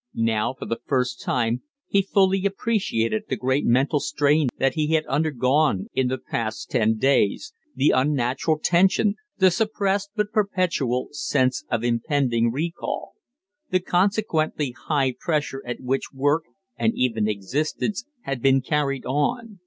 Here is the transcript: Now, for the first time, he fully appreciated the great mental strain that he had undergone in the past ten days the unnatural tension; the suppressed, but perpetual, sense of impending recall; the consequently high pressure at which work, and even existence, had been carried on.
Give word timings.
Now, 0.15 0.55
for 0.57 0.65
the 0.65 0.79
first 0.87 1.21
time, 1.21 1.61
he 1.87 2.01
fully 2.01 2.43
appreciated 2.47 3.25
the 3.29 3.35
great 3.35 3.65
mental 3.67 3.99
strain 3.99 4.49
that 4.57 4.73
he 4.73 4.95
had 4.95 5.05
undergone 5.05 5.89
in 5.93 6.07
the 6.07 6.17
past 6.17 6.71
ten 6.71 6.97
days 6.97 7.53
the 7.75 7.91
unnatural 7.91 8.57
tension; 8.57 9.13
the 9.37 9.51
suppressed, 9.51 10.09
but 10.15 10.31
perpetual, 10.31 11.09
sense 11.11 11.63
of 11.69 11.83
impending 11.83 12.51
recall; 12.51 13.13
the 13.69 13.79
consequently 13.79 14.71
high 14.71 15.13
pressure 15.19 15.61
at 15.67 15.81
which 15.81 16.11
work, 16.11 16.45
and 16.75 16.93
even 16.95 17.27
existence, 17.27 18.03
had 18.21 18.41
been 18.41 18.59
carried 18.61 19.05
on. 19.05 19.59